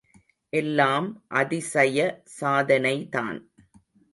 [0.53, 1.09] எல்லாம்
[1.33, 2.23] அதிசய
[2.39, 3.39] சாதனைதான்.